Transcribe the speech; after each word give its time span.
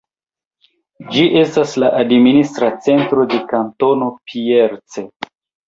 Ĝi 1.15 1.25
estas 1.41 1.75
la 1.83 1.91
administra 1.99 2.71
centro 2.87 3.29
de 3.37 3.45
Kantono 3.55 4.11
Pierce. 4.33 5.09